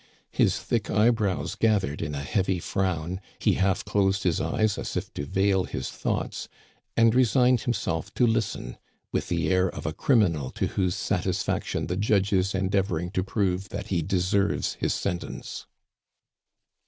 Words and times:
His 0.31 0.57
thick 0.57 0.89
eyebrows 0.89 1.53
gathered 1.53 2.01
in 2.01 2.15
a 2.15 2.23
heavy 2.23 2.57
frown, 2.57 3.21
he 3.37 3.53
half 3.53 3.85
closed 3.85 4.23
his 4.23 4.41
eyes 4.41 4.79
as 4.79 4.97
if 4.97 5.13
to 5.13 5.27
veil 5.27 5.65
his 5.65 5.91
thoughts, 5.91 6.49
and 6.97 7.13
resigned 7.13 7.61
himself 7.61 8.11
to 8.15 8.25
listen 8.25 8.79
with 9.11 9.27
the 9.29 9.51
air 9.51 9.69
of 9.69 9.85
a 9.85 9.93
criminal 9.93 10.49
to 10.53 10.65
whose 10.69 10.95
satisfaction 10.95 11.85
the 11.85 11.97
judge 11.97 12.33
is 12.33 12.55
endeavoring 12.55 13.11
to 13.11 13.23
prove 13.23 13.69
that 13.69 13.89
he 13.89 14.01
deserves 14.01 14.73
his 14.79 14.95
sentence. 14.95 15.67